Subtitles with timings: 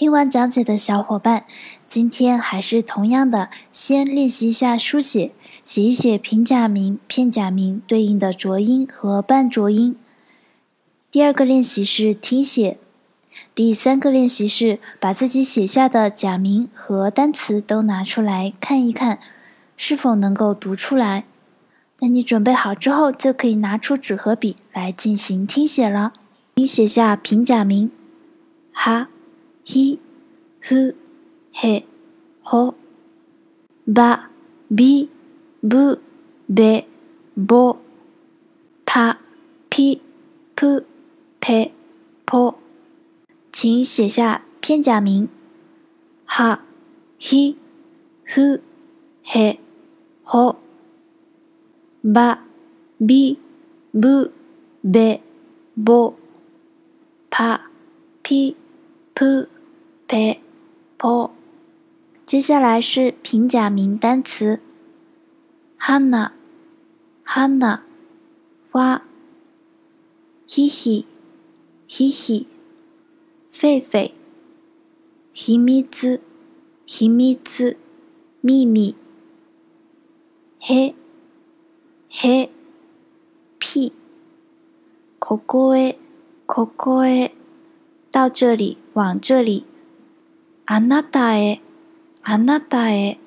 [0.00, 1.44] 听完讲解的小伙伴，
[1.86, 9.94] 今天还是同样的，先练习一下书写，写一写平假名、片假名对应的浊音和半浊音。
[11.10, 12.78] 第二个练习是听写。
[13.54, 19.18] 第三个练习是把自己写下的假名和单词都拿出来看一看，
[19.76, 21.26] 是否能够读出来。
[21.98, 26.14] 等你准备好之后，就可以拿出纸和笔来进行听写了。
[26.54, 27.90] 你写下平假名：
[28.72, 29.10] 哈、
[29.69, 29.99] ひ、
[30.59, 30.95] ふ、
[31.51, 31.85] へ、
[32.43, 32.75] ほ、
[33.87, 34.29] ば、
[34.71, 35.09] び、
[35.63, 36.01] ぶ、
[36.49, 36.87] べ、
[37.35, 37.77] ぼ、
[38.85, 39.19] ぱ、
[39.69, 40.01] ぴ、
[40.55, 40.85] ぷ、
[41.39, 41.71] ぺ、
[42.25, 42.55] ぽ。
[43.51, 45.29] 请写下片假名：
[46.25, 46.61] 哈、
[47.17, 47.57] ひ、
[48.23, 48.61] ふ、
[49.23, 49.59] へ、
[50.23, 50.57] ほ、
[52.03, 52.39] ば、
[52.99, 53.39] び、
[53.93, 54.33] ぶ、
[54.83, 55.21] べ、
[55.77, 56.15] ぼ、
[57.29, 57.69] ぱ、
[58.23, 58.55] ぴ、
[59.13, 59.49] ぷ、
[60.09, 60.39] ぺ、
[60.97, 61.31] ぽ。
[62.25, 64.59] 接下来是平假名单词：
[65.77, 66.33] はな、
[67.23, 67.83] はな、
[68.71, 69.03] 花、
[70.47, 71.05] ひひ、
[71.87, 72.47] ひひ。
[73.51, 74.11] 狒狒，
[75.31, 76.19] 秘密子，
[76.85, 77.77] 秘密子，
[78.41, 78.95] 秘密，
[80.59, 80.93] 嘿，
[82.09, 82.51] 嘿，
[83.57, 83.93] 屁，
[85.17, 85.95] ここへ，
[86.45, 87.31] ここへ，
[88.11, 89.65] 到这里，往这里，
[90.69, 91.61] あなたへ，
[92.23, 93.19] あなたへ，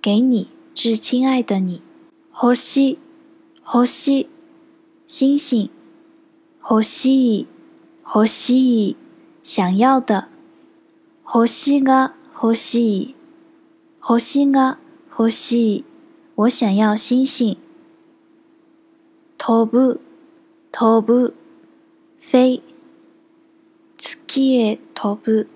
[0.00, 1.82] 给你，致亲爱的你，
[2.32, 2.98] 星，
[3.64, 4.26] 星，
[5.06, 5.70] 星星，
[6.60, 7.46] 星，
[8.04, 8.96] 星。
[9.44, 10.28] 想要的，
[11.24, 13.14] 欲しが欲しい，
[14.08, 14.78] 欲しが
[15.10, 15.84] 欲しい。
[16.36, 17.58] 我想要星星。
[19.36, 20.00] 飛ぶ、
[20.70, 21.34] 飛ぶ、
[22.20, 22.62] 飛。
[23.98, 25.55] 月へ飛ぶ、月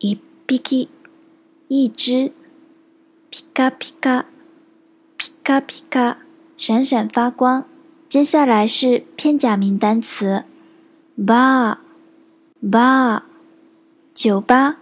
[0.00, 0.88] 一匹
[1.68, 2.32] 一只，
[3.30, 4.24] ピカピカ
[5.18, 6.16] ピカピカ
[6.56, 7.64] 闪闪发光。
[8.08, 10.44] 接下来是片假名单词。
[11.18, 11.78] bar
[12.62, 13.22] bar
[14.14, 14.76] 酒吧，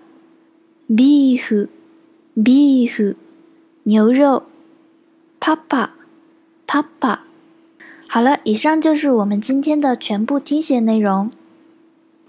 [0.88, 1.69] beef
[2.36, 3.14] beef
[3.84, 4.44] 牛肉，
[5.41, 5.91] papa
[6.66, 7.20] papa
[8.08, 11.30] 好了，以上就是我们今天的全部听写内容。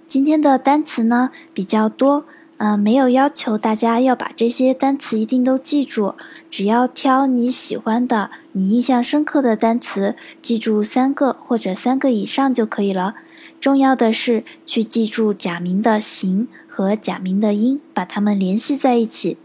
[0.07, 2.25] 今天的单词呢比较多，
[2.62, 6.15] 嗯，没有要求大家要把这些单词一定都记住，
[6.50, 13.15] 只要挑你喜欢的、你印象深刻的单词，记住三个或者三个以上就可以了。
[13.59, 19.38] 重要的是去记住假名的形和假名的音，把它们联系在一起。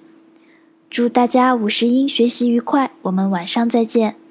[0.90, 4.25] 祝大家五十音学习愉快，我们晚上再见。